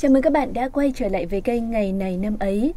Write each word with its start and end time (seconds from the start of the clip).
Chào 0.00 0.10
mừng 0.10 0.22
các 0.22 0.32
bạn 0.32 0.52
đã 0.52 0.68
quay 0.68 0.92
trở 0.94 1.08
lại 1.08 1.26
với 1.26 1.40
kênh 1.40 1.70
Ngày 1.70 1.92
này 1.92 2.16
năm 2.16 2.36
ấy. 2.40 2.74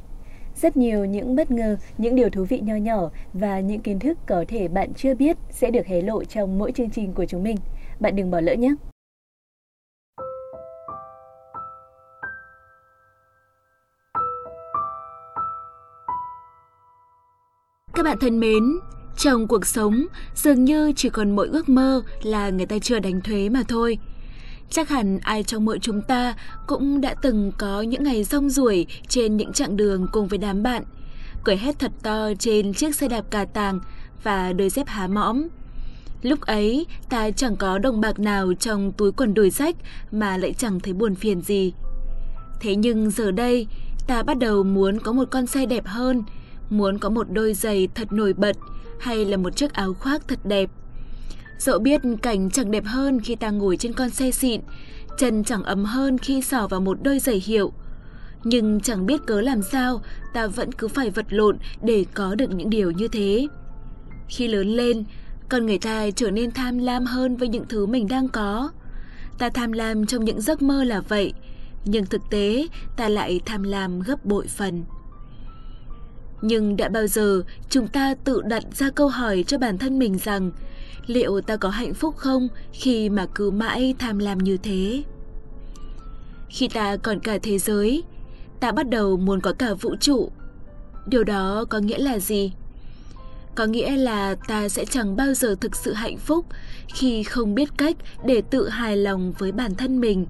Rất 0.55 0.77
nhiều 0.77 1.05
những 1.05 1.35
bất 1.35 1.51
ngờ, 1.51 1.77
những 1.97 2.15
điều 2.15 2.29
thú 2.29 2.45
vị 2.49 2.59
nho 2.59 2.75
nhỏ 2.75 3.09
và 3.33 3.59
những 3.59 3.81
kiến 3.81 3.99
thức 3.99 4.17
có 4.27 4.45
thể 4.47 4.67
bạn 4.67 4.93
chưa 4.93 5.15
biết 5.15 5.37
sẽ 5.49 5.71
được 5.71 5.85
hé 5.85 6.01
lộ 6.01 6.23
trong 6.23 6.59
mỗi 6.59 6.71
chương 6.71 6.89
trình 6.89 7.13
của 7.13 7.25
chúng 7.25 7.43
mình. 7.43 7.57
Bạn 7.99 8.15
đừng 8.15 8.31
bỏ 8.31 8.41
lỡ 8.41 8.53
nhé! 8.53 8.73
Các 17.93 18.03
bạn 18.03 18.17
thân 18.21 18.39
mến, 18.39 18.63
trong 19.17 19.47
cuộc 19.47 19.65
sống 19.65 20.05
dường 20.35 20.65
như 20.65 20.93
chỉ 20.95 21.09
còn 21.09 21.35
mỗi 21.35 21.47
ước 21.47 21.69
mơ 21.69 22.01
là 22.23 22.49
người 22.49 22.65
ta 22.65 22.79
chưa 22.79 22.99
đánh 22.99 23.21
thuế 23.21 23.49
mà 23.49 23.63
thôi– 23.67 23.97
Chắc 24.71 24.89
hẳn 24.89 25.19
ai 25.21 25.43
trong 25.43 25.65
mỗi 25.65 25.79
chúng 25.79 26.01
ta 26.01 26.35
cũng 26.67 27.01
đã 27.01 27.15
từng 27.21 27.51
có 27.57 27.81
những 27.81 28.03
ngày 28.03 28.23
rong 28.23 28.49
ruổi 28.49 28.85
trên 29.07 29.37
những 29.37 29.53
chặng 29.53 29.77
đường 29.77 30.07
cùng 30.11 30.27
với 30.27 30.37
đám 30.37 30.63
bạn, 30.63 30.83
cười 31.43 31.57
hét 31.57 31.79
thật 31.79 31.91
to 32.03 32.29
trên 32.39 32.73
chiếc 32.73 32.95
xe 32.95 33.07
đạp 33.07 33.31
cà 33.31 33.45
tàng 33.45 33.79
và 34.23 34.53
đôi 34.53 34.69
dép 34.69 34.87
há 34.87 35.07
mõm. 35.07 35.47
Lúc 36.21 36.41
ấy, 36.41 36.85
ta 37.09 37.31
chẳng 37.31 37.55
có 37.55 37.77
đồng 37.77 38.01
bạc 38.01 38.19
nào 38.19 38.53
trong 38.59 38.91
túi 38.91 39.11
quần 39.11 39.33
đùi 39.33 39.51
sách 39.51 39.75
mà 40.11 40.37
lại 40.37 40.53
chẳng 40.53 40.79
thấy 40.79 40.93
buồn 40.93 41.15
phiền 41.15 41.41
gì. 41.41 41.73
Thế 42.59 42.75
nhưng 42.75 43.09
giờ 43.09 43.31
đây, 43.31 43.67
ta 44.07 44.23
bắt 44.23 44.37
đầu 44.37 44.63
muốn 44.63 44.99
có 44.99 45.11
một 45.11 45.27
con 45.31 45.47
xe 45.47 45.65
đẹp 45.65 45.85
hơn, 45.85 46.23
muốn 46.69 46.97
có 46.99 47.09
một 47.09 47.27
đôi 47.31 47.53
giày 47.53 47.87
thật 47.95 48.13
nổi 48.13 48.33
bật 48.33 48.57
hay 48.99 49.25
là 49.25 49.37
một 49.37 49.55
chiếc 49.55 49.73
áo 49.73 49.93
khoác 49.93 50.27
thật 50.27 50.39
đẹp. 50.43 50.69
Dẫu 51.61 51.79
biết 51.79 52.01
cảnh 52.21 52.49
chẳng 52.49 52.71
đẹp 52.71 52.85
hơn 52.85 53.19
khi 53.19 53.35
ta 53.35 53.49
ngồi 53.49 53.77
trên 53.77 53.93
con 53.93 54.09
xe 54.09 54.31
xịn, 54.31 54.61
chân 55.17 55.43
chẳng 55.43 55.63
ấm 55.63 55.85
hơn 55.85 56.17
khi 56.17 56.41
sỏ 56.41 56.67
vào 56.67 56.81
một 56.81 56.97
đôi 57.03 57.19
giày 57.19 57.41
hiệu. 57.45 57.71
Nhưng 58.43 58.79
chẳng 58.79 59.05
biết 59.05 59.21
cớ 59.27 59.41
làm 59.41 59.61
sao, 59.61 60.01
ta 60.33 60.47
vẫn 60.47 60.71
cứ 60.71 60.87
phải 60.87 61.09
vật 61.09 61.25
lộn 61.29 61.57
để 61.81 62.05
có 62.13 62.35
được 62.35 62.51
những 62.51 62.69
điều 62.69 62.91
như 62.91 63.07
thế. 63.07 63.47
Khi 64.29 64.47
lớn 64.47 64.67
lên, 64.67 65.03
con 65.49 65.65
người 65.65 65.77
ta 65.77 66.05
trở 66.15 66.31
nên 66.31 66.51
tham 66.51 66.77
lam 66.77 67.05
hơn 67.05 67.35
với 67.35 67.47
những 67.47 67.65
thứ 67.69 67.85
mình 67.85 68.07
đang 68.07 68.27
có. 68.27 68.69
Ta 69.37 69.49
tham 69.49 69.71
lam 69.71 70.05
trong 70.05 70.25
những 70.25 70.41
giấc 70.41 70.61
mơ 70.61 70.83
là 70.83 71.01
vậy, 71.01 71.33
nhưng 71.85 72.05
thực 72.05 72.21
tế 72.31 72.67
ta 72.97 73.09
lại 73.09 73.39
tham 73.45 73.63
lam 73.63 73.99
gấp 73.99 74.25
bội 74.25 74.47
phần. 74.47 74.83
Nhưng 76.41 76.77
đã 76.77 76.89
bao 76.89 77.07
giờ 77.07 77.43
chúng 77.69 77.87
ta 77.87 78.15
tự 78.23 78.41
đặt 78.41 78.63
ra 78.73 78.89
câu 78.89 79.07
hỏi 79.07 79.43
cho 79.47 79.57
bản 79.57 79.77
thân 79.77 79.99
mình 79.99 80.17
rằng 80.17 80.51
liệu 81.07 81.41
ta 81.41 81.55
có 81.55 81.69
hạnh 81.69 81.93
phúc 81.93 82.17
không 82.17 82.47
khi 82.73 83.09
mà 83.09 83.25
cứ 83.35 83.51
mãi 83.51 83.95
tham 83.99 84.17
lam 84.17 84.37
như 84.37 84.57
thế? 84.57 85.03
Khi 86.49 86.67
ta 86.67 86.97
còn 86.97 87.19
cả 87.19 87.37
thế 87.43 87.57
giới, 87.57 88.03
ta 88.59 88.71
bắt 88.71 88.89
đầu 88.89 89.17
muốn 89.17 89.41
có 89.41 89.53
cả 89.53 89.73
vũ 89.73 89.95
trụ. 89.99 90.31
Điều 91.05 91.23
đó 91.23 91.65
có 91.69 91.79
nghĩa 91.79 91.97
là 91.97 92.19
gì? 92.19 92.53
Có 93.55 93.65
nghĩa 93.65 93.97
là 93.97 94.35
ta 94.47 94.69
sẽ 94.69 94.85
chẳng 94.85 95.15
bao 95.15 95.33
giờ 95.33 95.55
thực 95.61 95.75
sự 95.75 95.93
hạnh 95.93 96.17
phúc 96.17 96.45
khi 96.87 97.23
không 97.23 97.55
biết 97.55 97.69
cách 97.77 97.95
để 98.25 98.41
tự 98.41 98.69
hài 98.69 98.97
lòng 98.97 99.33
với 99.37 99.51
bản 99.51 99.75
thân 99.75 100.01
mình. 100.01 100.25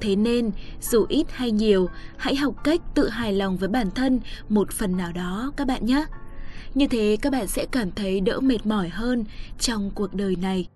Thế 0.00 0.16
nên, 0.16 0.50
dù 0.80 1.06
ít 1.08 1.26
hay 1.30 1.50
nhiều, 1.50 1.88
hãy 2.16 2.36
học 2.36 2.64
cách 2.64 2.80
tự 2.94 3.08
hài 3.08 3.32
lòng 3.32 3.56
với 3.56 3.68
bản 3.68 3.90
thân 3.90 4.20
một 4.48 4.70
phần 4.70 4.96
nào 4.96 5.12
đó 5.12 5.52
các 5.56 5.66
bạn 5.66 5.86
nhé. 5.86 6.04
Như 6.74 6.86
thế 6.86 7.16
các 7.22 7.32
bạn 7.32 7.46
sẽ 7.46 7.66
cảm 7.70 7.90
thấy 7.90 8.20
đỡ 8.20 8.40
mệt 8.40 8.66
mỏi 8.66 8.88
hơn 8.88 9.24
trong 9.58 9.90
cuộc 9.94 10.14
đời 10.14 10.36
này. 10.42 10.66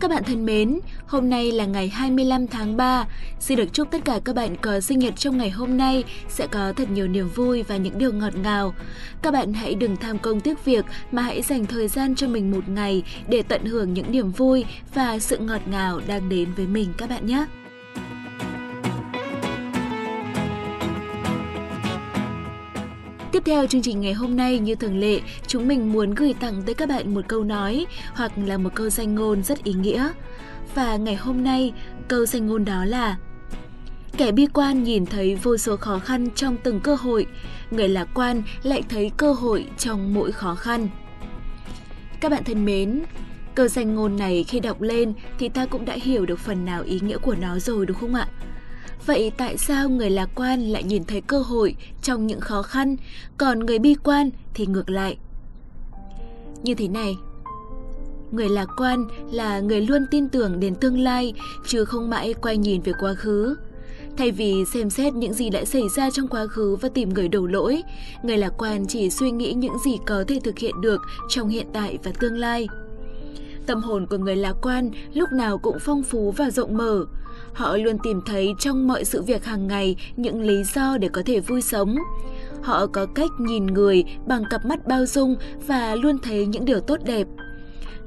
Các 0.00 0.10
bạn 0.10 0.22
thân 0.24 0.46
mến, 0.46 0.80
hôm 1.06 1.30
nay 1.30 1.52
là 1.52 1.66
ngày 1.66 1.88
25 1.88 2.46
tháng 2.46 2.76
3. 2.76 3.06
Xin 3.40 3.58
được 3.58 3.72
chúc 3.72 3.90
tất 3.90 4.04
cả 4.04 4.20
các 4.24 4.36
bạn 4.36 4.56
có 4.56 4.80
sinh 4.80 4.98
nhật 4.98 5.16
trong 5.16 5.38
ngày 5.38 5.50
hôm 5.50 5.76
nay 5.76 6.04
sẽ 6.28 6.46
có 6.46 6.72
thật 6.72 6.90
nhiều 6.90 7.08
niềm 7.08 7.28
vui 7.28 7.62
và 7.62 7.76
những 7.76 7.98
điều 7.98 8.12
ngọt 8.12 8.36
ngào. 8.36 8.74
Các 9.22 9.30
bạn 9.30 9.52
hãy 9.52 9.74
đừng 9.74 9.96
tham 9.96 10.18
công 10.18 10.40
tiếc 10.40 10.64
việc 10.64 10.84
mà 11.12 11.22
hãy 11.22 11.42
dành 11.42 11.66
thời 11.66 11.88
gian 11.88 12.14
cho 12.14 12.28
mình 12.28 12.50
một 12.50 12.68
ngày 12.68 13.02
để 13.28 13.42
tận 13.42 13.64
hưởng 13.64 13.94
những 13.94 14.12
niềm 14.12 14.30
vui 14.30 14.64
và 14.94 15.18
sự 15.18 15.38
ngọt 15.38 15.68
ngào 15.68 16.00
đang 16.06 16.28
đến 16.28 16.48
với 16.56 16.66
mình 16.66 16.92
các 16.96 17.08
bạn 17.10 17.26
nhé. 17.26 17.46
Tiếp 23.34 23.42
theo 23.46 23.66
chương 23.66 23.82
trình 23.82 24.00
ngày 24.00 24.12
hôm 24.12 24.36
nay 24.36 24.58
như 24.58 24.74
thường 24.74 24.98
lệ, 24.98 25.20
chúng 25.46 25.68
mình 25.68 25.92
muốn 25.92 26.14
gửi 26.14 26.34
tặng 26.40 26.62
tới 26.66 26.74
các 26.74 26.88
bạn 26.88 27.14
một 27.14 27.20
câu 27.28 27.44
nói 27.44 27.86
hoặc 28.14 28.32
là 28.46 28.58
một 28.58 28.70
câu 28.74 28.90
danh 28.90 29.14
ngôn 29.14 29.42
rất 29.42 29.64
ý 29.64 29.72
nghĩa. 29.72 30.10
Và 30.74 30.96
ngày 30.96 31.16
hôm 31.16 31.44
nay, 31.44 31.72
câu 32.08 32.26
danh 32.26 32.46
ngôn 32.46 32.64
đó 32.64 32.84
là 32.84 33.16
Kẻ 34.16 34.32
bi 34.32 34.46
quan 34.46 34.82
nhìn 34.82 35.06
thấy 35.06 35.34
vô 35.34 35.56
số 35.56 35.76
khó 35.76 35.98
khăn 35.98 36.28
trong 36.34 36.56
từng 36.62 36.80
cơ 36.80 36.94
hội, 36.94 37.26
người 37.70 37.88
lạc 37.88 38.08
quan 38.14 38.42
lại 38.62 38.82
thấy 38.88 39.10
cơ 39.16 39.32
hội 39.32 39.66
trong 39.78 40.14
mỗi 40.14 40.32
khó 40.32 40.54
khăn. 40.54 40.88
Các 42.20 42.30
bạn 42.30 42.44
thân 42.44 42.64
mến, 42.64 43.02
câu 43.54 43.68
danh 43.68 43.94
ngôn 43.94 44.16
này 44.16 44.44
khi 44.48 44.60
đọc 44.60 44.80
lên 44.80 45.12
thì 45.38 45.48
ta 45.48 45.66
cũng 45.66 45.84
đã 45.84 45.94
hiểu 46.02 46.26
được 46.26 46.38
phần 46.38 46.64
nào 46.64 46.82
ý 46.82 47.00
nghĩa 47.00 47.18
của 47.18 47.34
nó 47.40 47.58
rồi 47.58 47.86
đúng 47.86 47.96
không 47.96 48.14
ạ? 48.14 48.28
Vậy 49.06 49.32
tại 49.36 49.58
sao 49.58 49.88
người 49.88 50.10
lạc 50.10 50.30
quan 50.34 50.60
lại 50.60 50.82
nhìn 50.82 51.04
thấy 51.04 51.20
cơ 51.20 51.38
hội 51.38 51.76
trong 52.02 52.26
những 52.26 52.40
khó 52.40 52.62
khăn, 52.62 52.96
còn 53.38 53.58
người 53.58 53.78
bi 53.78 53.94
quan 53.94 54.30
thì 54.54 54.66
ngược 54.66 54.90
lại? 54.90 55.16
Như 56.62 56.74
thế 56.74 56.88
này, 56.88 57.16
người 58.30 58.48
lạc 58.48 58.68
quan 58.76 59.04
là 59.32 59.60
người 59.60 59.80
luôn 59.80 60.06
tin 60.10 60.28
tưởng 60.28 60.60
đến 60.60 60.74
tương 60.74 60.98
lai 60.98 61.34
chứ 61.66 61.84
không 61.84 62.10
mãi 62.10 62.34
quay 62.42 62.56
nhìn 62.56 62.80
về 62.80 62.92
quá 63.00 63.14
khứ. 63.14 63.56
Thay 64.16 64.30
vì 64.30 64.64
xem 64.72 64.90
xét 64.90 65.14
những 65.14 65.34
gì 65.34 65.50
đã 65.50 65.64
xảy 65.64 65.82
ra 65.96 66.10
trong 66.10 66.28
quá 66.28 66.46
khứ 66.46 66.76
và 66.76 66.88
tìm 66.88 67.08
người 67.08 67.28
đổ 67.28 67.46
lỗi, 67.46 67.82
người 68.22 68.36
lạc 68.38 68.52
quan 68.58 68.86
chỉ 68.86 69.10
suy 69.10 69.30
nghĩ 69.30 69.52
những 69.52 69.78
gì 69.84 69.96
có 70.06 70.24
thể 70.28 70.40
thực 70.44 70.58
hiện 70.58 70.80
được 70.80 71.00
trong 71.28 71.48
hiện 71.48 71.66
tại 71.72 71.98
và 72.02 72.12
tương 72.20 72.36
lai. 72.36 72.68
Tâm 73.66 73.82
hồn 73.82 74.06
của 74.06 74.18
người 74.18 74.36
lạc 74.36 74.54
quan 74.62 74.90
lúc 75.14 75.32
nào 75.32 75.58
cũng 75.58 75.78
phong 75.80 76.02
phú 76.02 76.34
và 76.36 76.50
rộng 76.50 76.76
mở, 76.76 77.06
Họ 77.52 77.76
luôn 77.76 77.98
tìm 78.02 78.20
thấy 78.26 78.54
trong 78.58 78.88
mọi 78.88 79.04
sự 79.04 79.22
việc 79.22 79.44
hàng 79.44 79.66
ngày 79.66 79.96
những 80.16 80.40
lý 80.40 80.64
do 80.74 80.98
để 80.98 81.08
có 81.08 81.22
thể 81.26 81.40
vui 81.40 81.62
sống. 81.62 81.96
Họ 82.62 82.86
có 82.86 83.06
cách 83.06 83.30
nhìn 83.38 83.66
người 83.66 84.04
bằng 84.26 84.44
cặp 84.50 84.64
mắt 84.64 84.86
bao 84.86 85.06
dung 85.06 85.36
và 85.66 85.94
luôn 85.94 86.18
thấy 86.22 86.46
những 86.46 86.64
điều 86.64 86.80
tốt 86.80 86.98
đẹp. 87.04 87.26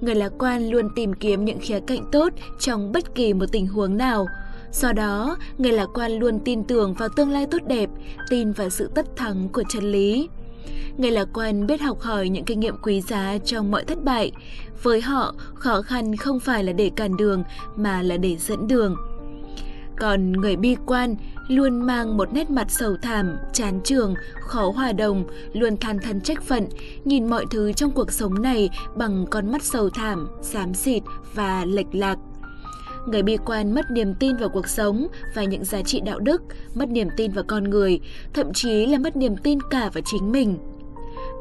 Người 0.02 0.16
lạc 0.16 0.32
quan 0.40 0.70
luôn 0.70 0.90
tìm 0.96 1.14
kiếm 1.14 1.46
những 1.46 1.60
khía 1.60 1.80
cạnh 1.80 2.06
tốt 2.12 2.34
trong 2.60 2.92
bất 2.92 3.16
kỳ 3.16 3.34
một 3.34 3.46
tình 3.52 3.68
huống 3.68 3.98
nào. 3.98 4.28
Do 4.72 4.94
đó, 4.94 5.38
người 5.58 5.72
lạc 5.72 5.88
quan 5.94 6.12
luôn 6.12 6.40
tin 6.46 6.64
tưởng 6.64 6.94
vào 6.94 7.09
tương 7.09 7.30
lai 7.30 7.46
tốt 7.52 7.62
đẹp, 7.68 7.90
tin 8.30 8.52
vào 8.52 8.70
sự 8.70 8.90
tất 8.96 9.16
thắng 9.16 9.50
của 9.50 9.64
chân 9.70 9.92
lý. 9.92 10.30
Người 10.98 11.12
lạc 11.12 11.28
quan 11.34 11.68
biết 11.68 11.82
học 11.82 12.00
hỏi 12.00 12.30
những 12.30 12.46
kinh 12.46 12.59
nghiệm 12.59 12.76
quý 12.84 13.02
giá 13.02 13.38
trong 13.46 13.72
mọi 13.72 13.84
thất 13.84 14.04
bại. 14.04 14.32
Với 14.84 15.02
họ, 15.02 15.36
khó 15.54 15.82
khăn 15.82 16.16
không 16.16 16.40
phải 16.40 16.64
là 16.64 16.74
để 16.74 16.92
cản 16.96 17.18
đường 17.18 17.44
mà 17.76 18.02
là 18.02 18.18
để 18.18 18.36
dẫn 18.40 18.68
đường. 18.68 18.96
Còn 20.00 20.31
người 20.31 20.56
bi 20.56 20.75
quan 20.85 21.16
luôn 21.47 21.81
mang 21.81 22.18
một 22.18 22.34
nét 22.34 22.50
mặt 22.50 22.72
sầu 22.72 22.96
thảm, 23.02 23.38
chán 23.53 23.80
trường, 23.84 24.13
khó 24.40 24.72
hòa 24.75 24.91
đồng, 24.91 25.24
luôn 25.53 25.78
than 25.78 26.00
thân 26.00 26.22
trách 26.22 26.44
phận, 26.44 26.68
nhìn 27.06 27.30
mọi 27.30 27.46
thứ 27.52 27.74
trong 27.74 27.91
cuộc 27.91 28.12
sống 28.12 28.41
này 28.41 28.69
bằng 28.96 29.25
con 29.30 29.52
mắt 29.52 29.63
sầu 29.63 29.90
thảm, 29.90 30.28
xám 30.41 30.74
xịt 30.74 31.03
và 31.34 31.66
lệch 31.66 31.96
lạc. 31.96 32.18
Người 33.08 33.24
bi 33.24 33.38
quan 33.46 33.75
mất 33.75 33.91
niềm 33.91 34.13
tin 34.19 34.38
vào 34.38 34.50
cuộc 34.50 34.68
sống 34.68 35.08
và 35.35 35.44
những 35.44 35.66
giá 35.66 35.81
trị 35.81 36.02
đạo 36.02 36.19
đức, 36.19 36.41
mất 36.75 36.90
niềm 36.90 37.08
tin 37.18 37.31
vào 37.31 37.44
con 37.47 37.64
người, 37.64 38.00
thậm 38.34 38.53
chí 38.53 38.85
là 38.85 38.97
mất 38.97 39.16
niềm 39.16 39.38
tin 39.38 39.59
cả 39.69 39.90
vào 39.94 40.02
chính 40.06 40.31
mình. 40.31 40.58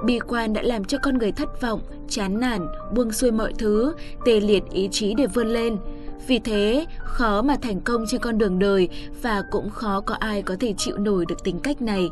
Bi 0.05 0.19
quan 0.19 0.53
đã 0.53 0.62
làm 0.62 0.84
cho 0.84 0.99
con 1.03 1.19
người 1.19 1.33
thất 1.33 1.61
vọng, 1.61 1.81
chán 2.09 2.41
nản, 2.41 2.67
buông 2.94 3.12
xuôi 3.12 3.31
mọi 3.31 3.53
thứ, 3.58 3.94
tê 4.25 4.41
liệt 4.41 4.62
ý 4.73 4.88
chí 4.93 5.14
để 5.14 5.26
vươn 5.26 5.47
lên– 5.47 5.76
vì 6.27 6.39
thế, 6.39 6.87
khó 6.99 7.43
mà 7.43 7.57
thành 7.63 7.81
công 7.81 8.05
trên 8.07 8.21
con 8.21 8.39
đường 8.39 8.59
đời 8.59 8.89
và 9.23 9.43
cũng 9.51 9.71
khó 9.71 10.01
có 10.01 10.15
ai 10.15 10.43
có 10.43 10.57
thể 10.61 10.75
chịu 10.77 10.97
nổi 10.99 11.25
được 11.29 11.45
tính 11.45 11.59
cách 11.63 11.83
này. 11.83 12.11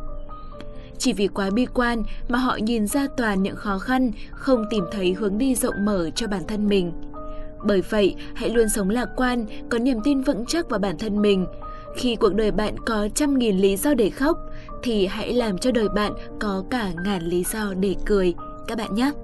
Chỉ 0.98 1.12
vì 1.12 1.28
quá 1.28 1.50
bi 1.50 1.66
quan 1.74 2.02
mà 2.28 2.38
họ 2.38 2.56
nhìn 2.56 2.86
ra 2.86 3.06
toàn 3.16 3.42
những 3.42 3.56
khó 3.56 3.78
khăn, 3.78 4.10
không 4.30 4.64
tìm 4.70 4.84
thấy 4.92 5.12
hướng 5.12 5.38
đi 5.38 5.54
rộng 5.54 5.84
mở 5.84 6.10
cho 6.10 6.26
bản 6.26 6.42
thân 6.48 6.68
mình. 6.68 6.92
Bởi 7.64 7.82
vậy, 7.90 8.14
hãy 8.34 8.50
luôn 8.50 8.68
sống 8.68 8.90
lạc 8.90 9.08
quan, 9.16 9.46
có 9.70 9.78
niềm 9.78 9.98
tin 10.04 10.20
vững 10.20 10.46
chắc 10.46 10.70
vào 10.70 10.80
bản 10.80 10.98
thân 10.98 11.22
mình. 11.22 11.46
Khi 11.96 12.16
cuộc 12.16 12.34
đời 12.34 12.50
bạn 12.50 12.74
có 12.86 13.08
trăm 13.14 13.38
nghìn 13.38 13.58
lý 13.58 13.76
do 13.76 13.94
để 13.94 14.10
khóc, 14.10 14.38
thì 14.82 15.06
hãy 15.06 15.32
làm 15.32 15.58
cho 15.58 15.72
đời 15.72 15.88
bạn 15.88 16.12
có 16.40 16.64
cả 16.70 16.90
ngàn 17.04 17.22
lý 17.22 17.44
do 17.52 17.74
để 17.74 17.94
cười. 18.06 18.34
Các 18.66 18.78
bạn 18.78 18.94
nhé! 18.94 19.23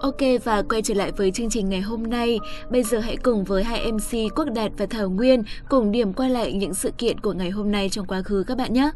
Ok, 0.00 0.16
và 0.44 0.62
quay 0.62 0.82
trở 0.82 0.94
lại 0.94 1.12
với 1.12 1.30
chương 1.30 1.50
trình 1.50 1.68
ngày 1.68 1.80
hôm 1.80 2.02
nay. 2.02 2.38
Bây 2.70 2.82
giờ 2.82 2.98
hãy 2.98 3.16
cùng 3.16 3.44
với 3.44 3.64
hai 3.64 3.92
MC 3.92 4.34
Quốc 4.36 4.44
Đạt 4.54 4.72
và 4.78 4.86
Thảo 4.86 5.10
Nguyên 5.10 5.42
cùng 5.68 5.92
điểm 5.92 6.12
qua 6.12 6.28
lại 6.28 6.52
những 6.52 6.74
sự 6.74 6.90
kiện 6.98 7.20
của 7.20 7.32
ngày 7.32 7.50
hôm 7.50 7.70
nay 7.72 7.88
trong 7.88 8.06
quá 8.06 8.22
khứ 8.22 8.44
các 8.46 8.58
bạn 8.58 8.72
nhé. 8.72 8.90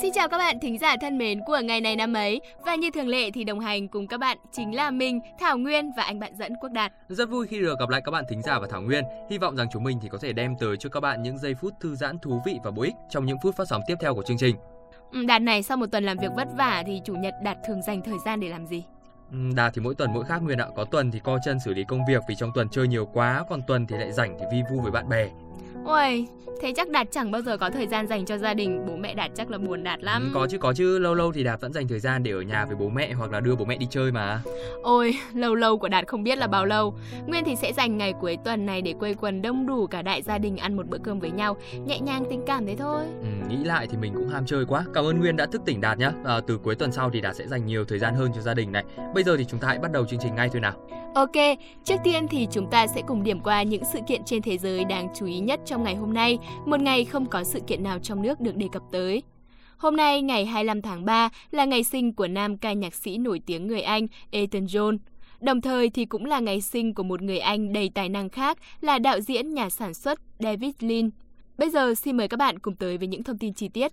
Xin 0.00 0.12
chào 0.12 0.28
các 0.28 0.38
bạn 0.38 0.60
thính 0.60 0.78
giả 0.78 0.96
thân 1.00 1.18
mến 1.18 1.40
của 1.46 1.58
ngày 1.64 1.80
này 1.80 1.96
năm 1.96 2.12
ấy 2.12 2.40
và 2.64 2.74
như 2.74 2.90
thường 2.90 3.08
lệ 3.08 3.30
thì 3.30 3.44
đồng 3.44 3.60
hành 3.60 3.88
cùng 3.88 4.06
các 4.06 4.20
bạn 4.20 4.38
chính 4.52 4.74
là 4.74 4.90
mình, 4.90 5.20
Thảo 5.40 5.58
Nguyên 5.58 5.90
và 5.96 6.02
anh 6.02 6.20
bạn 6.20 6.32
dẫn 6.38 6.52
Quốc 6.60 6.72
Đạt. 6.72 6.92
Rất 7.08 7.30
vui 7.30 7.46
khi 7.46 7.60
được 7.60 7.78
gặp 7.78 7.88
lại 7.88 8.00
các 8.04 8.10
bạn 8.10 8.24
thính 8.28 8.42
giả 8.42 8.58
và 8.58 8.66
Thảo 8.70 8.82
Nguyên. 8.82 9.04
Hy 9.30 9.38
vọng 9.38 9.56
rằng 9.56 9.66
chúng 9.72 9.84
mình 9.84 9.98
thì 10.02 10.08
có 10.08 10.18
thể 10.18 10.32
đem 10.32 10.56
tới 10.60 10.76
cho 10.76 10.90
các 10.90 11.00
bạn 11.00 11.22
những 11.22 11.38
giây 11.38 11.54
phút 11.54 11.72
thư 11.80 11.94
giãn 11.94 12.18
thú 12.18 12.40
vị 12.46 12.58
và 12.64 12.70
bổ 12.70 12.82
ích 12.82 12.94
trong 13.10 13.26
những 13.26 13.38
phút 13.42 13.56
phát 13.56 13.64
sóng 13.68 13.82
tiếp 13.86 13.94
theo 14.00 14.14
của 14.14 14.22
chương 14.22 14.38
trình. 14.38 14.56
Ừ, 15.12 15.24
Đạt 15.24 15.42
này 15.42 15.62
sau 15.62 15.76
một 15.76 15.86
tuần 15.92 16.04
làm 16.04 16.18
việc 16.18 16.30
vất 16.36 16.48
vả 16.56 16.82
thì 16.86 17.00
chủ 17.04 17.14
nhật 17.14 17.34
Đạt 17.42 17.56
thường 17.66 17.82
dành 17.82 18.02
thời 18.02 18.18
gian 18.24 18.40
để 18.40 18.48
làm 18.48 18.66
gì? 18.66 18.84
Ừ, 19.30 19.38
Đạt 19.56 19.74
thì 19.74 19.80
mỗi 19.80 19.94
tuần 19.94 20.10
mỗi 20.14 20.24
khác 20.24 20.42
Nguyên 20.42 20.58
ạ. 20.58 20.66
Có 20.76 20.84
tuần 20.84 21.10
thì 21.10 21.20
co 21.24 21.38
chân 21.44 21.58
xử 21.64 21.74
lý 21.74 21.84
công 21.84 22.00
việc 22.08 22.22
vì 22.28 22.34
trong 22.34 22.50
tuần 22.54 22.68
chơi 22.68 22.88
nhiều 22.88 23.06
quá, 23.06 23.44
còn 23.48 23.60
tuần 23.66 23.86
thì 23.86 23.96
lại 23.96 24.12
rảnh 24.12 24.36
thì 24.40 24.44
vi 24.52 24.62
vu 24.70 24.80
với 24.80 24.92
bạn 24.92 25.08
bè. 25.08 25.28
Ôi, 25.84 26.26
thế 26.60 26.72
chắc 26.76 26.88
Đạt 26.88 27.06
chẳng 27.10 27.30
bao 27.30 27.42
giờ 27.42 27.56
có 27.56 27.70
thời 27.70 27.86
gian 27.86 28.06
dành 28.06 28.24
cho 28.26 28.38
gia 28.38 28.54
đình, 28.54 28.86
bố 28.86 28.96
mẹ 28.96 29.14
Đạt 29.14 29.30
chắc 29.34 29.50
là 29.50 29.58
buồn 29.58 29.84
Đạt 29.84 30.02
lắm. 30.02 30.22
Ừ, 30.22 30.30
có 30.34 30.46
chứ 30.50 30.58
có 30.58 30.72
chứ, 30.72 30.98
lâu 30.98 31.14
lâu 31.14 31.32
thì 31.32 31.44
Đạt 31.44 31.60
vẫn 31.60 31.72
dành 31.72 31.88
thời 31.88 32.00
gian 32.00 32.22
để 32.22 32.30
ở 32.30 32.40
nhà 32.40 32.64
với 32.64 32.76
bố 32.76 32.88
mẹ 32.88 33.12
hoặc 33.12 33.32
là 33.32 33.40
đưa 33.40 33.56
bố 33.56 33.64
mẹ 33.64 33.76
đi 33.76 33.86
chơi 33.90 34.12
mà. 34.12 34.42
Ôi, 34.82 35.14
lâu 35.34 35.54
lâu 35.54 35.78
của 35.78 35.88
Đạt 35.88 36.06
không 36.06 36.22
biết 36.22 36.38
là 36.38 36.46
bao 36.46 36.66
lâu. 36.66 36.94
Nguyên 37.26 37.44
thì 37.44 37.56
sẽ 37.56 37.72
dành 37.72 37.98
ngày 37.98 38.14
cuối 38.20 38.36
tuần 38.44 38.66
này 38.66 38.82
để 38.82 38.94
quây 38.98 39.14
quần 39.14 39.42
đông 39.42 39.66
đủ 39.66 39.86
cả 39.86 40.02
đại 40.02 40.22
gia 40.22 40.38
đình 40.38 40.56
ăn 40.56 40.76
một 40.76 40.88
bữa 40.88 40.98
cơm 40.98 41.20
với 41.20 41.30
nhau, 41.30 41.56
nhẹ 41.86 42.00
nhàng 42.00 42.24
tình 42.30 42.42
cảm 42.46 42.66
thế 42.66 42.76
thôi. 42.76 43.04
Ừ, 43.20 43.26
nghĩ 43.48 43.64
lại 43.64 43.86
thì 43.90 43.96
mình 43.96 44.12
cũng 44.14 44.28
ham 44.28 44.46
chơi 44.46 44.64
quá. 44.66 44.84
Cảm 44.94 45.04
ơn 45.04 45.20
Nguyên 45.20 45.36
đã 45.36 45.46
thức 45.46 45.62
tỉnh 45.66 45.80
Đạt 45.80 45.98
nhá. 45.98 46.12
À, 46.24 46.40
từ 46.46 46.58
cuối 46.58 46.74
tuần 46.74 46.92
sau 46.92 47.10
thì 47.10 47.20
Đạt 47.20 47.36
sẽ 47.36 47.46
dành 47.46 47.66
nhiều 47.66 47.84
thời 47.84 47.98
gian 47.98 48.14
hơn 48.14 48.30
cho 48.34 48.40
gia 48.40 48.54
đình 48.54 48.72
này. 48.72 48.84
Bây 49.14 49.24
giờ 49.24 49.36
thì 49.36 49.44
chúng 49.44 49.60
ta 49.60 49.68
hãy 49.68 49.78
bắt 49.78 49.92
đầu 49.92 50.06
chương 50.06 50.20
trình 50.22 50.34
ngay 50.34 50.48
thôi 50.52 50.60
nào. 50.60 50.72
Ok, 51.14 51.58
trước 51.84 51.94
tiên 52.04 52.28
thì 52.28 52.48
chúng 52.50 52.70
ta 52.70 52.86
sẽ 52.86 53.02
cùng 53.06 53.22
điểm 53.22 53.40
qua 53.40 53.62
những 53.62 53.82
sự 53.92 53.98
kiện 54.08 54.24
trên 54.24 54.42
thế 54.42 54.58
giới 54.58 54.84
đáng 54.84 55.08
chú 55.14 55.26
ý 55.26 55.38
nhất 55.38 55.60
trong 55.74 55.84
ngày 55.84 55.94
hôm 55.94 56.14
nay, 56.14 56.38
một 56.66 56.80
ngày 56.80 57.04
không 57.04 57.26
có 57.26 57.44
sự 57.44 57.60
kiện 57.66 57.82
nào 57.82 57.98
trong 57.98 58.22
nước 58.22 58.40
được 58.40 58.56
đề 58.56 58.66
cập 58.72 58.82
tới. 58.92 59.22
Hôm 59.76 59.96
nay, 59.96 60.22
ngày 60.22 60.46
25 60.46 60.82
tháng 60.82 61.04
3, 61.04 61.28
là 61.50 61.64
ngày 61.64 61.84
sinh 61.84 62.14
của 62.14 62.28
nam 62.28 62.56
ca 62.58 62.72
nhạc 62.72 62.94
sĩ 62.94 63.18
nổi 63.18 63.40
tiếng 63.46 63.66
người 63.66 63.80
Anh 63.80 64.06
Elton 64.30 64.64
John. 64.64 64.98
Đồng 65.40 65.60
thời 65.60 65.90
thì 65.90 66.04
cũng 66.04 66.24
là 66.24 66.40
ngày 66.40 66.60
sinh 66.60 66.94
của 66.94 67.02
một 67.02 67.22
người 67.22 67.38
Anh 67.38 67.72
đầy 67.72 67.90
tài 67.94 68.08
năng 68.08 68.28
khác 68.28 68.58
là 68.80 68.98
đạo 68.98 69.20
diễn 69.20 69.54
nhà 69.54 69.70
sản 69.70 69.94
xuất 69.94 70.18
David 70.38 70.74
lin 70.80 71.10
Bây 71.58 71.70
giờ 71.70 71.94
xin 71.94 72.16
mời 72.16 72.28
các 72.28 72.36
bạn 72.36 72.58
cùng 72.58 72.76
tới 72.76 72.98
với 72.98 73.08
những 73.08 73.22
thông 73.22 73.38
tin 73.38 73.54
chi 73.54 73.68
tiết. 73.68 73.92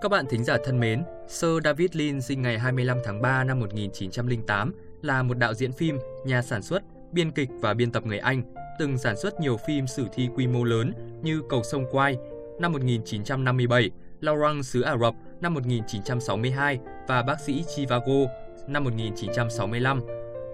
Các 0.00 0.08
bạn 0.10 0.24
thính 0.30 0.44
giả 0.44 0.56
thân 0.64 0.80
mến, 0.80 1.02
Sir 1.28 1.50
David 1.64 1.90
lin 1.92 2.20
sinh 2.20 2.42
ngày 2.42 2.58
25 2.58 2.98
tháng 3.04 3.22
3 3.22 3.44
năm 3.44 3.60
1908, 3.60 4.74
là 5.02 5.22
một 5.22 5.38
đạo 5.38 5.54
diễn 5.54 5.72
phim, 5.72 5.98
nhà 6.24 6.42
sản 6.42 6.62
xuất, 6.62 6.82
biên 7.16 7.30
kịch 7.30 7.48
và 7.60 7.74
biên 7.74 7.92
tập 7.92 8.06
người 8.06 8.18
Anh, 8.18 8.42
từng 8.78 8.98
sản 8.98 9.16
xuất 9.16 9.40
nhiều 9.40 9.56
phim 9.66 9.86
sử 9.86 10.06
thi 10.12 10.28
quy 10.34 10.46
mô 10.46 10.64
lớn 10.64 10.92
như 11.22 11.42
Cầu 11.48 11.62
sông 11.62 11.86
Quai 11.90 12.16
năm 12.60 12.72
1957, 12.72 13.90
Laurent 14.20 14.64
xứ 14.64 14.80
Ả 14.80 14.96
Rập 14.96 15.14
năm 15.40 15.54
1962 15.54 16.78
và 17.08 17.22
Bác 17.22 17.40
sĩ 17.40 17.64
Chivago 17.74 18.14
năm 18.66 18.84
1965. 18.84 20.00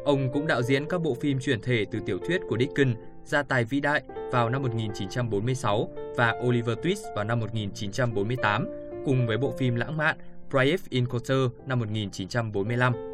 Ông 0.04 0.32
cũng 0.32 0.46
đạo 0.46 0.62
diễn 0.62 0.86
các 0.88 1.02
bộ 1.02 1.14
phim 1.14 1.38
chuyển 1.40 1.60
thể 1.60 1.84
từ 1.90 1.98
tiểu 2.06 2.18
thuyết 2.26 2.40
của 2.48 2.58
Dickens, 2.58 2.96
Gia 3.24 3.42
tài 3.42 3.64
vĩ 3.64 3.80
đại 3.80 4.02
vào 4.32 4.50
năm 4.50 4.62
1946 4.62 5.88
và 6.16 6.34
Oliver 6.46 6.78
Twist 6.78 7.14
vào 7.14 7.24
năm 7.24 7.40
1948, 7.40 8.66
cùng 9.04 9.26
với 9.26 9.38
bộ 9.38 9.54
phim 9.58 9.74
lãng 9.74 9.96
mạn 9.96 10.16
Brave 10.50 10.76
in 10.90 11.06
Coulter 11.06 11.38
năm 11.66 11.78
1945. 11.78 13.11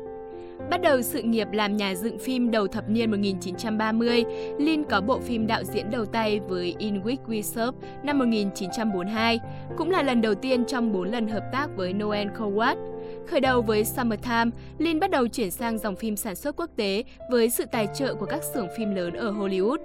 Bắt 0.70 0.82
đầu 0.82 1.02
sự 1.02 1.22
nghiệp 1.22 1.48
làm 1.52 1.76
nhà 1.76 1.94
dựng 1.94 2.18
phim 2.18 2.50
đầu 2.50 2.66
thập 2.66 2.88
niên 2.88 3.10
1930, 3.10 4.24
Lin 4.58 4.84
có 4.84 5.00
bộ 5.00 5.18
phim 5.20 5.46
đạo 5.46 5.64
diễn 5.64 5.90
đầu 5.90 6.04
tay 6.04 6.40
với 6.48 6.74
In 6.78 7.00
Which 7.00 7.24
We 7.26 7.42
Serve 7.42 7.78
năm 8.02 8.18
1942, 8.18 9.40
cũng 9.76 9.90
là 9.90 10.02
lần 10.02 10.20
đầu 10.20 10.34
tiên 10.34 10.64
trong 10.64 10.92
4 10.92 11.10
lần 11.10 11.28
hợp 11.28 11.42
tác 11.52 11.66
với 11.76 11.92
Noel 11.92 12.28
Coward. 12.28 12.76
Khởi 13.26 13.40
đầu 13.40 13.62
với 13.62 13.84
Summertime, 13.84 14.50
Lin 14.78 15.00
bắt 15.00 15.10
đầu 15.10 15.28
chuyển 15.28 15.50
sang 15.50 15.78
dòng 15.78 15.96
phim 15.96 16.16
sản 16.16 16.34
xuất 16.34 16.56
quốc 16.56 16.70
tế 16.76 17.04
với 17.30 17.50
sự 17.50 17.64
tài 17.72 17.88
trợ 17.94 18.14
của 18.14 18.26
các 18.26 18.42
xưởng 18.54 18.66
phim 18.76 18.94
lớn 18.94 19.14
ở 19.14 19.30
Hollywood. 19.30 19.78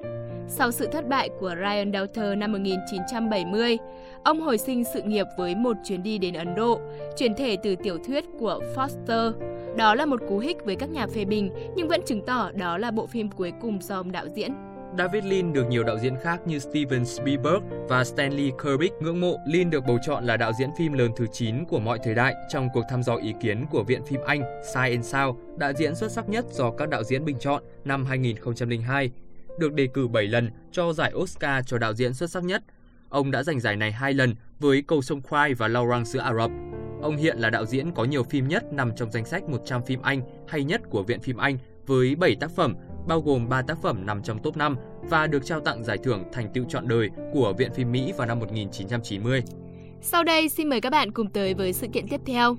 Sau 0.48 0.72
sự 0.72 0.88
thất 0.88 1.08
bại 1.08 1.30
của 1.40 1.56
Ryan 1.56 1.92
Daughter 1.94 2.38
năm 2.38 2.52
1970, 2.52 3.78
ông 4.24 4.42
hồi 4.42 4.58
sinh 4.58 4.84
sự 4.94 5.02
nghiệp 5.02 5.25
với 5.38 5.56
một 5.56 5.78
chuyến 5.84 6.04
đi 6.04 6.18
đến 6.18 6.34
Ấn 6.34 6.56
Độ, 6.56 6.80
chuyển 7.18 7.36
thể 7.36 7.58
từ 7.64 7.75
tiểu 7.75 7.98
thuyết 8.08 8.25
của 8.40 8.60
Foster. 8.75 9.53
Đó 9.78 9.96
là 9.96 10.06
một 10.06 10.20
cú 10.30 10.40
hích 10.40 10.66
với 10.66 10.75
các 10.75 10.90
nhà 10.90 11.08
phê 11.08 11.25
bình, 11.25 11.52
nhưng 11.75 11.88
vẫn 11.88 12.02
chứng 12.06 12.25
tỏ 12.25 12.52
đó 12.52 12.78
là 12.78 12.92
bộ 12.92 13.08
phim 13.08 13.30
cuối 13.30 13.52
cùng 13.62 13.81
do 13.81 13.96
ông 13.96 14.12
đạo 14.12 14.25
diễn. 14.36 14.54
David 14.98 15.24
Lean 15.25 15.54
được 15.54 15.64
nhiều 15.70 15.84
đạo 15.84 15.98
diễn 16.00 16.16
khác 16.24 16.42
như 16.46 16.60
Steven 16.60 17.06
Spielberg 17.06 17.64
và 17.90 18.04
Stanley 18.04 18.52
Kubrick 18.52 19.02
ngưỡng 19.02 19.22
mộ. 19.22 19.38
Lean 19.48 19.70
được 19.70 19.84
bầu 19.88 19.98
chọn 20.06 20.25
là 20.25 20.38
đạo 20.38 20.52
diễn 20.60 20.70
phim 20.78 20.94
lớn 20.94 21.12
thứ 21.16 21.25
9 21.31 21.66
của 21.66 21.80
mọi 21.80 22.00
thời 22.04 22.16
đại 22.16 22.34
trong 22.50 22.70
cuộc 22.74 22.84
thăm 22.90 23.04
dò 23.04 23.16
ý 23.16 23.34
kiến 23.42 23.66
của 23.72 23.84
Viện 23.84 24.06
phim 24.06 24.20
Anh 24.25 24.44
Sight 24.64 24.92
and 24.92 25.06
Sound, 25.06 25.38
đạo 25.58 25.74
diễn 25.74 25.96
xuất 25.96 26.12
sắc 26.12 26.30
nhất 26.30 26.46
do 26.52 26.72
các 26.72 26.90
đạo 26.90 27.04
diễn 27.04 27.25
bình 27.25 27.38
chọn 27.40 27.64
năm 27.86 28.06
2002 28.06 29.12
được 29.60 29.74
đề 29.74 29.88
cử 29.94 30.08
7 30.08 30.28
lần 30.28 30.50
cho 30.72 30.94
giải 30.94 31.14
Oscar 31.16 31.66
cho 31.68 31.78
đạo 31.78 31.94
diễn 31.94 32.14
xuất 32.14 32.30
sắc 32.30 32.44
nhất. 32.44 32.64
Ông 33.10 33.31
đã 33.31 33.44
giành 33.44 33.60
giải 33.60 33.75
này 33.75 33.92
hai 33.92 34.14
lần 34.14 34.36
với 34.60 34.84
Cầu 34.88 35.02
sông 35.02 35.22
Khoai 35.22 35.54
và 35.54 35.68
Laurent 35.68 36.08
xứ 36.08 36.20
Ả 36.20 36.34
Rập. 36.34 36.52
Ông 37.04 37.18
hiện 37.18 37.38
là 37.38 37.50
đạo 37.50 37.66
diễn 37.66 37.92
có 37.92 38.04
nhiều 38.04 38.24
phim 38.24 38.48
nhất 38.48 38.74
nằm 38.74 38.92
trong 38.96 39.12
danh 39.12 39.26
sách 39.26 39.50
100 39.50 39.82
phim 39.84 40.02
Anh 40.02 40.22
hay 40.48 40.64
nhất 40.64 40.82
của 40.90 41.04
Viện 41.04 41.20
phim 41.20 41.38
Anh 41.38 41.58
với 41.88 42.16
7 42.16 42.36
tác 42.36 42.52
phẩm, 42.52 42.76
bao 43.08 43.22
gồm 43.22 43.50
3 43.50 43.62
tác 43.62 43.82
phẩm 43.82 44.06
nằm 44.06 44.24
trong 44.24 44.40
top 44.40 44.58
5 44.58 44.76
và 45.10 45.28
được 45.28 45.46
trao 45.46 45.60
tặng 45.60 45.84
giải 45.84 45.98
thưởng 46.04 46.24
thành 46.34 46.50
tựu 46.54 46.66
trọn 46.70 46.88
đời 46.88 47.10
của 47.34 47.54
Viện 47.58 47.74
phim 47.74 47.92
Mỹ 47.92 48.14
vào 48.18 48.28
năm 48.28 48.40
1990. 48.40 49.44
Sau 50.02 50.24
đây 50.24 50.50
xin 50.50 50.70
mời 50.70 50.82
các 50.82 50.90
bạn 50.90 51.12
cùng 51.12 51.30
tới 51.30 51.54
với 51.54 51.74
sự 51.74 51.88
kiện 51.88 52.08
tiếp 52.08 52.22
theo. 52.26 52.58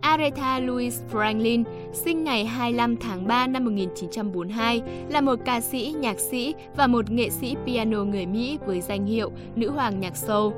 Aretha 0.00 0.60
Louise 0.60 1.04
Franklin, 1.12 1.64
sinh 1.92 2.24
ngày 2.24 2.44
25 2.44 2.96
tháng 2.96 3.26
3 3.26 3.46
năm 3.46 3.64
1942, 3.64 4.82
là 5.10 5.20
một 5.20 5.38
ca 5.44 5.60
sĩ, 5.60 5.94
nhạc 5.98 6.18
sĩ 6.18 6.54
và 6.76 6.86
một 6.86 7.10
nghệ 7.10 7.30
sĩ 7.30 7.56
piano 7.66 8.04
người 8.04 8.26
Mỹ 8.26 8.58
với 8.66 8.80
danh 8.80 9.06
hiệu 9.06 9.32
Nữ 9.56 9.70
hoàng 9.70 10.00
nhạc 10.00 10.16
soul. 10.16 10.52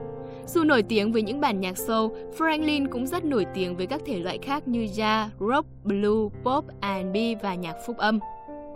Dù 0.46 0.64
nổi 0.64 0.82
tiếng 0.82 1.12
với 1.12 1.22
những 1.22 1.40
bản 1.40 1.60
nhạc 1.60 1.78
soul, 1.78 2.12
Franklin 2.38 2.86
cũng 2.90 3.06
rất 3.06 3.24
nổi 3.24 3.46
tiếng 3.54 3.76
với 3.76 3.86
các 3.86 4.00
thể 4.06 4.18
loại 4.18 4.38
khác 4.42 4.68
như 4.68 4.84
jazz, 4.84 5.28
rock, 5.40 5.66
blues, 5.84 6.32
pop, 6.42 6.64
R&B 6.82 7.16
và 7.42 7.54
nhạc 7.54 7.76
phúc 7.86 7.96
âm. 7.96 8.18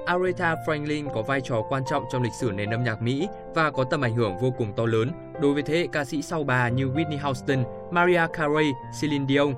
Aretha 0.06 0.54
Franklin 0.66 1.08
có 1.14 1.22
vai 1.22 1.40
trò 1.40 1.62
quan 1.68 1.82
trọng 1.90 2.04
trong 2.12 2.22
lịch 2.22 2.32
sử 2.40 2.50
nền 2.50 2.70
âm 2.70 2.84
nhạc 2.84 3.02
Mỹ 3.02 3.28
và 3.54 3.70
có 3.70 3.84
tầm 3.84 4.00
ảnh 4.00 4.16
hưởng 4.16 4.38
vô 4.38 4.54
cùng 4.58 4.72
to 4.76 4.86
lớn 4.86 5.10
đối 5.42 5.54
với 5.54 5.62
thế 5.62 5.78
hệ 5.78 5.86
ca 5.92 6.04
sĩ 6.04 6.22
sau 6.22 6.44
bà 6.44 6.68
như 6.68 6.86
Whitney 6.86 7.18
Houston, 7.20 7.64
Mariah 7.90 8.30
Carey, 8.32 8.72
Celine 9.00 9.24
Dion, 9.28 9.54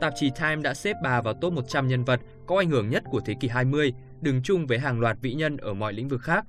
tạp 0.00 0.12
chí 0.16 0.30
Time 0.40 0.56
đã 0.56 0.74
xếp 0.74 0.96
bà 1.02 1.20
vào 1.20 1.34
top 1.34 1.52
100 1.52 1.88
nhân 1.88 2.04
vật 2.04 2.20
có 2.46 2.56
ảnh 2.56 2.70
hưởng 2.70 2.90
nhất 2.90 3.02
của 3.10 3.20
thế 3.20 3.34
kỷ 3.40 3.48
20, 3.48 3.92
đứng 4.20 4.42
chung 4.42 4.66
với 4.66 4.78
hàng 4.78 5.00
loạt 5.00 5.16
vĩ 5.20 5.34
nhân 5.34 5.56
ở 5.56 5.74
mọi 5.74 5.92
lĩnh 5.92 6.08
vực 6.08 6.20
khác. 6.22 6.44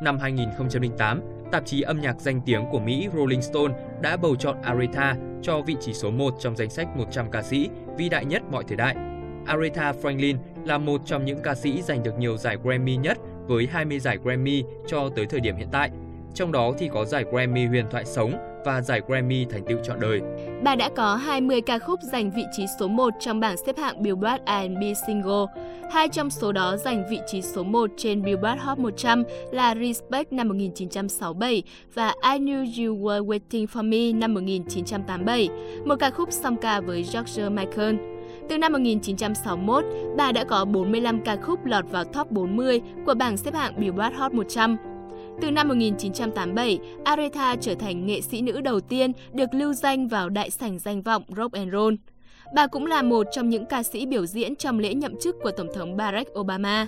Năm 0.00 0.18
2008, 0.18 1.22
tạp 1.52 1.66
chí 1.66 1.82
âm 1.82 2.00
nhạc 2.00 2.20
danh 2.20 2.40
tiếng 2.40 2.64
của 2.70 2.78
Mỹ 2.78 3.08
Rolling 3.16 3.42
Stone 3.42 3.74
đã 4.02 4.16
bầu 4.16 4.36
chọn 4.36 4.62
Aretha 4.62 5.16
cho 5.42 5.60
vị 5.60 5.76
trí 5.80 5.92
số 5.92 6.10
1 6.10 6.34
trong 6.40 6.56
danh 6.56 6.70
sách 6.70 6.96
100 6.96 7.30
ca 7.30 7.42
sĩ 7.42 7.68
vĩ 7.96 8.08
đại 8.08 8.24
nhất 8.24 8.42
mọi 8.50 8.64
thời 8.68 8.76
đại. 8.76 8.96
Aretha 9.46 9.92
Franklin 9.92 10.36
là 10.64 10.78
một 10.78 11.00
trong 11.04 11.24
những 11.24 11.38
ca 11.42 11.54
sĩ 11.54 11.82
giành 11.82 12.02
được 12.02 12.18
nhiều 12.18 12.36
giải 12.36 12.56
Grammy 12.62 12.96
nhất 12.96 13.18
với 13.46 13.68
20 13.72 13.98
giải 13.98 14.18
Grammy 14.22 14.64
cho 14.86 15.08
tới 15.16 15.26
thời 15.26 15.40
điểm 15.40 15.56
hiện 15.56 15.68
tại. 15.72 15.90
Trong 16.34 16.52
đó 16.52 16.72
thì 16.78 16.88
có 16.92 17.04
giải 17.04 17.24
Grammy 17.32 17.66
huyền 17.66 17.86
thoại 17.90 18.04
sống 18.04 18.47
và 18.64 18.80
giải 18.80 19.00
Grammy 19.06 19.44
thành 19.44 19.64
tựu 19.64 19.78
trọn 19.84 20.00
đời. 20.00 20.20
Bà 20.62 20.74
đã 20.74 20.88
có 20.96 21.14
20 21.16 21.60
ca 21.60 21.78
khúc 21.78 22.00
giành 22.12 22.30
vị 22.30 22.44
trí 22.52 22.64
số 22.80 22.88
1 22.88 23.14
trong 23.20 23.40
bảng 23.40 23.56
xếp 23.66 23.78
hạng 23.78 24.02
Billboard 24.02 24.42
R&B 24.46 24.82
Single. 25.06 25.46
Hai 25.90 26.08
trong 26.08 26.30
số 26.30 26.52
đó 26.52 26.76
giành 26.76 27.04
vị 27.10 27.20
trí 27.26 27.42
số 27.42 27.62
1 27.62 27.90
trên 27.96 28.22
Billboard 28.22 28.62
Hot 28.62 28.78
100 28.78 29.24
là 29.52 29.74
Respect 29.74 30.32
năm 30.32 30.48
1967 30.48 31.62
và 31.94 32.14
I 32.32 32.38
Knew 32.38 32.58
You 32.58 32.96
Were 32.98 33.26
Waiting 33.26 33.66
For 33.66 33.88
Me 33.88 34.18
năm 34.18 34.34
1987, 34.34 35.48
một 35.84 35.96
ca 36.00 36.10
khúc 36.10 36.32
song 36.32 36.56
ca 36.56 36.80
với 36.80 37.04
George 37.12 37.48
Michael. 37.48 37.96
Từ 38.48 38.58
năm 38.58 38.72
1961, 38.72 39.84
bà 40.16 40.32
đã 40.32 40.44
có 40.44 40.64
45 40.64 41.20
ca 41.20 41.36
khúc 41.36 41.64
lọt 41.64 41.84
vào 41.90 42.04
top 42.04 42.30
40 42.30 42.80
của 43.06 43.14
bảng 43.14 43.36
xếp 43.36 43.54
hạng 43.54 43.80
Billboard 43.80 44.16
Hot 44.16 44.32
100. 44.32 44.76
Từ 45.40 45.50
năm 45.50 45.68
1987, 45.68 46.78
Aretha 47.04 47.56
trở 47.60 47.74
thành 47.74 48.06
nghệ 48.06 48.20
sĩ 48.20 48.42
nữ 48.42 48.60
đầu 48.60 48.80
tiên 48.80 49.12
được 49.32 49.54
lưu 49.54 49.72
danh 49.72 50.08
vào 50.08 50.28
đại 50.28 50.50
sảnh 50.50 50.78
danh 50.78 51.02
vọng 51.02 51.22
Rock 51.36 51.52
and 51.52 51.72
Roll. 51.72 51.94
Bà 52.54 52.66
cũng 52.66 52.86
là 52.86 53.02
một 53.02 53.26
trong 53.32 53.48
những 53.48 53.66
ca 53.66 53.82
sĩ 53.82 54.06
biểu 54.06 54.26
diễn 54.26 54.56
trong 54.56 54.78
lễ 54.78 54.94
nhậm 54.94 55.14
chức 55.20 55.36
của 55.42 55.50
Tổng 55.50 55.68
thống 55.74 55.96
Barack 55.96 56.38
Obama. 56.38 56.86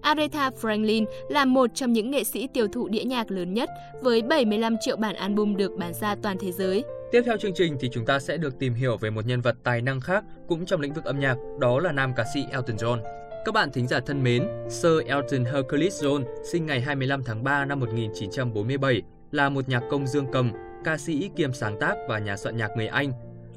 Aretha 0.00 0.50
Franklin 0.60 1.04
là 1.28 1.44
một 1.44 1.70
trong 1.74 1.92
những 1.92 2.10
nghệ 2.10 2.24
sĩ 2.24 2.48
tiêu 2.54 2.66
thụ 2.68 2.88
đĩa 2.88 3.04
nhạc 3.04 3.30
lớn 3.30 3.54
nhất 3.54 3.70
với 4.02 4.22
75 4.22 4.76
triệu 4.80 4.96
bản 4.96 5.14
album 5.14 5.56
được 5.56 5.72
bán 5.78 5.94
ra 5.94 6.16
toàn 6.22 6.36
thế 6.40 6.52
giới. 6.52 6.84
Tiếp 7.12 7.22
theo 7.26 7.36
chương 7.36 7.54
trình 7.54 7.76
thì 7.80 7.88
chúng 7.92 8.06
ta 8.06 8.18
sẽ 8.18 8.36
được 8.36 8.58
tìm 8.58 8.74
hiểu 8.74 8.96
về 8.96 9.10
một 9.10 9.26
nhân 9.26 9.40
vật 9.40 9.56
tài 9.62 9.82
năng 9.82 10.00
khác 10.00 10.24
cũng 10.48 10.66
trong 10.66 10.80
lĩnh 10.80 10.92
vực 10.92 11.04
âm 11.04 11.20
nhạc, 11.20 11.36
đó 11.60 11.80
là 11.80 11.92
nam 11.92 12.12
ca 12.16 12.24
sĩ 12.34 12.44
Elton 12.52 12.76
John. 12.76 13.21
Các 13.44 13.54
bạn 13.54 13.72
thính 13.72 13.86
giả 13.86 14.00
thân 14.06 14.22
mến, 14.22 14.48
Sir 14.68 14.92
Elton 15.06 15.44
Hercules 15.44 16.04
John 16.04 16.24
sinh 16.44 16.66
ngày 16.66 16.80
25 16.80 17.22
tháng 17.24 17.44
3 17.44 17.64
năm 17.64 17.80
1947 17.80 19.02
là 19.30 19.48
một 19.48 19.68
nhạc 19.68 19.82
công 19.90 20.06
dương 20.06 20.26
cầm, 20.32 20.52
ca 20.84 20.98
sĩ 20.98 21.30
kiêm 21.36 21.52
sáng 21.52 21.78
tác 21.80 21.94
và 22.08 22.18
nhà 22.18 22.36
soạn 22.36 22.56
nhạc 22.56 22.70
người 22.76 22.86
Anh. 22.86 23.12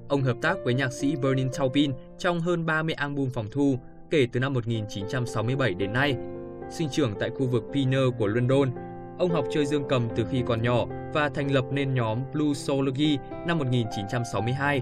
Ông 0.09 0.21
hợp 0.21 0.37
tác 0.41 0.57
với 0.63 0.73
nhạc 0.73 0.93
sĩ 0.93 1.15
Vernon 1.15 1.49
Taupin 1.57 1.91
trong 2.17 2.39
hơn 2.39 2.65
30 2.65 2.93
album 2.93 3.29
phòng 3.29 3.47
thu 3.51 3.79
kể 4.09 4.27
từ 4.31 4.39
năm 4.39 4.53
1967 4.53 5.73
đến 5.73 5.93
nay. 5.93 6.15
Sinh 6.69 6.89
trưởng 6.91 7.13
tại 7.19 7.29
khu 7.29 7.47
vực 7.47 7.63
Pinner 7.73 8.03
của 8.19 8.27
London, 8.27 8.71
ông 9.19 9.31
học 9.31 9.45
chơi 9.51 9.65
dương 9.65 9.87
cầm 9.89 10.07
từ 10.15 10.25
khi 10.31 10.43
còn 10.47 10.61
nhỏ 10.61 10.85
và 11.13 11.29
thành 11.29 11.51
lập 11.51 11.65
nên 11.71 11.93
nhóm 11.93 12.19
Bluesology 12.33 13.17
năm 13.47 13.57
1962. 13.57 14.81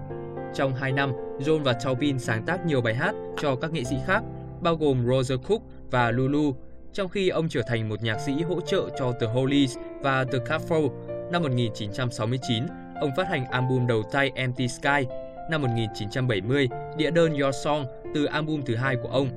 Trong 0.55 0.75
2 0.75 0.91
năm, 0.91 1.11
John 1.39 1.63
và 1.63 1.73
Taupin 1.73 2.19
sáng 2.19 2.45
tác 2.45 2.65
nhiều 2.65 2.81
bài 2.81 2.95
hát 2.95 3.15
cho 3.41 3.55
các 3.55 3.71
nghệ 3.71 3.83
sĩ 3.83 3.95
khác, 4.05 4.23
bao 4.63 4.75
gồm 4.75 5.05
Roger 5.07 5.39
Cook 5.47 5.61
và 5.91 6.11
Lulu, 6.11 6.55
trong 6.93 7.09
khi 7.09 7.29
ông 7.29 7.49
trở 7.49 7.61
thành 7.67 7.89
một 7.89 8.03
nhạc 8.03 8.19
sĩ 8.19 8.31
hỗ 8.41 8.61
trợ 8.61 8.89
cho 8.99 9.11
The 9.11 9.27
Hollies 9.27 9.77
và 10.01 10.23
The 10.23 10.39
Cafro. 10.39 10.89
Năm 11.31 11.41
1969, 11.41 12.63
ông 13.01 13.11
phát 13.17 13.27
hành 13.27 13.45
album 13.45 13.87
đầu 13.87 14.03
tay 14.11 14.31
Empty 14.35 14.67
Sky. 14.67 15.05
Năm 15.49 15.61
1970, 15.61 16.69
đĩa 16.97 17.11
đơn 17.11 17.33
Your 17.33 17.55
Song 17.63 17.85
từ 18.13 18.25
album 18.25 18.61
thứ 18.65 18.75
hai 18.75 18.95
của 18.95 19.09
ông. 19.09 19.29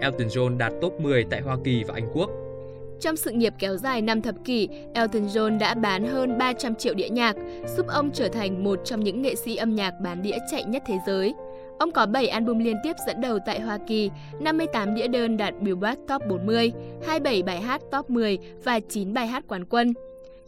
Elton 0.00 0.28
John 0.28 0.56
đạt 0.56 0.72
top 0.80 1.00
10 1.00 1.24
tại 1.30 1.40
Hoa 1.40 1.56
Kỳ 1.64 1.84
và 1.84 1.94
Anh 1.94 2.08
Quốc. 2.12 2.30
Trong 3.00 3.16
sự 3.16 3.30
nghiệp 3.30 3.52
kéo 3.58 3.76
dài 3.76 4.02
5 4.02 4.22
thập 4.22 4.34
kỷ, 4.44 4.68
Elton 4.94 5.26
John 5.26 5.58
đã 5.58 5.74
bán 5.74 6.04
hơn 6.04 6.38
300 6.38 6.74
triệu 6.74 6.94
đĩa 6.94 7.08
nhạc, 7.08 7.36
giúp 7.76 7.86
ông 7.88 8.10
trở 8.12 8.28
thành 8.28 8.64
một 8.64 8.80
trong 8.84 9.00
những 9.00 9.22
nghệ 9.22 9.34
sĩ 9.34 9.56
âm 9.56 9.74
nhạc 9.74 9.94
bán 10.00 10.22
đĩa 10.22 10.36
chạy 10.50 10.64
nhất 10.64 10.82
thế 10.86 10.98
giới. 11.06 11.34
Ông 11.78 11.90
có 11.90 12.06
7 12.06 12.28
album 12.28 12.58
liên 12.58 12.76
tiếp 12.82 12.92
dẫn 13.06 13.20
đầu 13.20 13.38
tại 13.46 13.60
Hoa 13.60 13.78
Kỳ, 13.86 14.10
58 14.40 14.94
đĩa 14.94 15.08
đơn 15.08 15.36
đạt 15.36 15.54
Billboard 15.60 16.00
Top 16.08 16.22
40, 16.28 16.72
27 17.06 17.42
bài 17.42 17.60
hát 17.60 17.82
Top 17.90 18.10
10 18.10 18.38
và 18.64 18.80
9 18.80 19.14
bài 19.14 19.26
hát 19.26 19.44
quán 19.48 19.64
quân. 19.64 19.94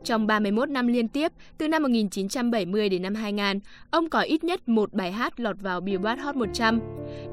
Trong 0.04 0.26
31 0.26 0.70
năm 0.70 0.86
liên 0.86 1.08
tiếp, 1.08 1.32
từ 1.58 1.68
năm 1.68 1.82
1970 1.82 2.88
đến 2.88 3.02
năm 3.02 3.14
2000, 3.14 3.60
ông 3.90 4.10
có 4.10 4.20
ít 4.20 4.44
nhất 4.44 4.68
một 4.68 4.92
bài 4.92 5.12
hát 5.12 5.40
lọt 5.40 5.56
vào 5.60 5.80
Billboard 5.80 6.22
Hot 6.22 6.36
100. 6.36 6.80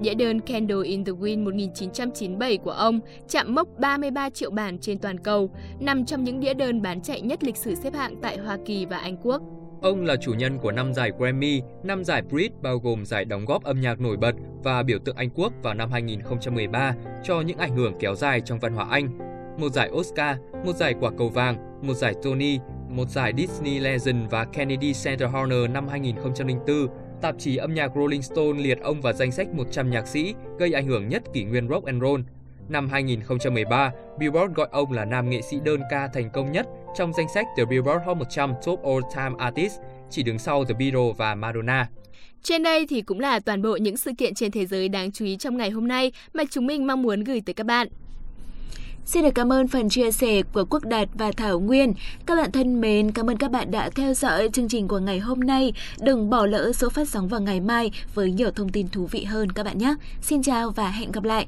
Đĩa 0.02 0.14
đơn 0.14 0.40
Candle 0.40 0.84
in 0.84 1.06
the 1.06 1.12
Wind 1.12 1.44
1997 1.44 2.58
của 2.58 2.72
ông 2.72 3.00
chạm 3.30 3.56
mốc 3.56 3.68
33 3.80 4.30
triệu 4.30 4.52
bản 4.52 4.80
trên 4.80 5.00
toàn 5.00 5.20
cầu, 5.20 5.52
nằm 5.80 6.06
trong 6.06 6.24
những 6.24 6.40
đĩa 6.40 6.54
đơn 6.54 6.82
bán 6.82 7.02
chạy 7.02 7.22
nhất 7.22 7.44
lịch 7.44 7.58
sử 7.58 7.76
xếp 7.76 7.94
hạng 7.94 8.16
tại 8.22 8.38
Hoa 8.38 8.58
Kỳ 8.66 8.86
và 8.86 8.98
Anh 8.98 9.18
Quốc. 9.24 9.42
Ông 9.84 10.06
là 10.06 10.16
chủ 10.16 10.34
nhân 10.34 10.58
của 10.58 10.72
năm 10.72 10.94
giải 10.94 11.12
Grammy, 11.18 11.62
năm 11.84 12.04
giải 12.04 12.22
Brit 12.22 12.52
bao 12.62 12.78
gồm 12.78 13.06
giải 13.06 13.26
đóng 13.26 13.46
góp 13.46 13.64
âm 13.64 13.82
nhạc 13.82 14.00
nổi 14.00 14.18
bật 14.18 14.36
và 14.64 14.84
biểu 14.84 15.00
tượng 15.00 15.16
Anh 15.16 15.30
Quốc 15.30 15.54
vào 15.64 15.74
năm 15.74 15.92
2013 15.92 16.96
cho 17.24 17.42
những 17.42 17.58
ảnh 17.58 17.76
hưởng 17.76 17.94
kéo 18.00 18.16
dài 18.16 18.42
trong 18.46 18.60
văn 18.60 18.74
hóa 18.74 18.88
Anh, 18.90 19.18
một 19.58 19.70
giải 19.70 19.90
Oscar, 19.92 20.38
một 20.66 20.76
giải 20.76 20.94
quả 21.00 21.12
cầu 21.18 21.30
vàng, 21.30 21.80
một 21.82 21.94
giải 21.94 22.14
Tony, 22.24 22.60
một 22.90 23.10
giải 23.10 23.34
Disney 23.38 23.80
Legend 23.80 24.32
và 24.32 24.46
Kennedy 24.46 24.94
Center 25.04 25.30
Honor 25.30 25.70
năm 25.70 25.88
2004. 25.88 26.88
Tạp 27.22 27.36
chí 27.40 27.58
âm 27.58 27.74
nhạc 27.74 27.92
Rolling 27.96 28.22
Stone 28.22 28.60
liệt 28.60 28.80
ông 28.82 29.02
vào 29.02 29.14
danh 29.14 29.32
sách 29.32 29.48
100 29.54 29.90
nhạc 29.90 30.08
sĩ 30.08 30.34
gây 30.60 30.74
ảnh 30.74 30.88
hưởng 30.88 31.08
nhất 31.08 31.24
kỷ 31.34 31.44
nguyên 31.44 31.70
rock 31.70 31.86
and 31.86 32.02
roll. 32.02 32.22
Năm 32.70 32.90
2013, 32.90 33.92
Billboard 34.20 34.54
gọi 34.54 34.68
ông 34.72 34.92
là 34.92 35.06
nam 35.06 35.30
nghệ 35.30 35.42
sĩ 35.42 35.58
đơn 35.64 35.82
ca 35.90 36.08
thành 36.08 36.30
công 36.30 36.52
nhất 36.52 36.68
trong 36.96 37.14
danh 37.14 37.28
sách 37.34 37.46
The 37.58 37.66
Billboard 37.66 38.06
Hot 38.06 38.18
100 38.18 38.54
Top 38.66 38.84
All 38.84 39.00
Time 39.16 39.36
Artists, 39.38 39.80
chỉ 40.10 40.24
đứng 40.24 40.40
sau 40.40 40.66
The 40.66 40.74
Beatles 40.80 41.18
và 41.18 41.36
Madonna. 41.36 41.90
Trên 42.44 42.64
đây 42.64 42.88
thì 42.88 43.02
cũng 43.02 43.20
là 43.20 43.40
toàn 43.40 43.62
bộ 43.62 43.76
những 43.76 43.98
sự 43.98 44.12
kiện 44.18 44.34
trên 44.34 44.52
thế 44.52 44.66
giới 44.66 44.90
đáng 44.90 45.12
chú 45.12 45.26
ý 45.26 45.38
trong 45.38 45.58
ngày 45.58 45.70
hôm 45.70 45.88
nay 45.88 46.12
mà 46.34 46.44
chúng 46.52 46.68
mình 46.68 46.88
mong 46.88 47.02
muốn 47.02 47.24
gửi 47.24 47.42
tới 47.46 47.54
các 47.54 47.66
bạn. 47.66 47.88
Xin 49.06 49.24
được 49.24 49.36
cảm 49.36 49.54
ơn 49.54 49.68
phần 49.68 49.90
chia 49.90 50.12
sẻ 50.12 50.42
của 50.54 50.66
Quốc 50.70 50.86
Đạt 50.86 51.10
và 51.14 51.32
Thảo 51.32 51.60
Nguyên. 51.60 51.94
Các 52.26 52.36
bạn 52.36 52.52
thân 52.52 52.82
mến, 52.82 53.12
cảm 53.12 53.30
ơn 53.30 53.38
các 53.38 53.52
bạn 53.52 53.72
đã 53.72 53.90
theo 53.90 54.14
dõi 54.14 54.50
chương 54.54 54.68
trình 54.68 54.88
của 54.88 55.00
ngày 55.00 55.20
hôm 55.20 55.40
nay. 55.40 55.74
Đừng 56.00 56.30
bỏ 56.30 56.46
lỡ 56.46 56.72
số 56.74 56.90
phát 56.90 57.10
sóng 57.10 57.28
vào 57.28 57.42
ngày 57.42 57.62
mai 57.62 57.92
với 58.14 58.32
nhiều 58.32 58.52
thông 58.52 58.70
tin 58.70 58.88
thú 58.88 59.08
vị 59.12 59.24
hơn 59.24 59.52
các 59.52 59.64
bạn 59.64 59.78
nhé. 59.78 59.96
Xin 60.22 60.44
chào 60.44 60.70
và 60.70 60.90
hẹn 60.90 61.12
gặp 61.12 61.24
lại. 61.24 61.48